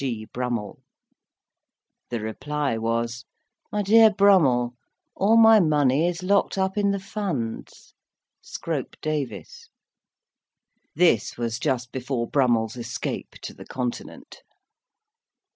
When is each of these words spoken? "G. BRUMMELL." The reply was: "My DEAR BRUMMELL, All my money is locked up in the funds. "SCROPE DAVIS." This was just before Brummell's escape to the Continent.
"G. 0.01 0.25
BRUMMELL." 0.33 0.79
The 2.09 2.21
reply 2.21 2.75
was: 2.79 3.23
"My 3.71 3.83
DEAR 3.83 4.09
BRUMMELL, 4.09 4.73
All 5.15 5.37
my 5.37 5.59
money 5.59 6.07
is 6.07 6.23
locked 6.23 6.57
up 6.57 6.75
in 6.75 6.89
the 6.89 6.99
funds. 6.99 7.93
"SCROPE 8.41 8.95
DAVIS." 9.03 9.69
This 10.95 11.37
was 11.37 11.59
just 11.59 11.91
before 11.91 12.27
Brummell's 12.27 12.77
escape 12.77 13.35
to 13.43 13.53
the 13.53 13.63
Continent. 13.67 14.41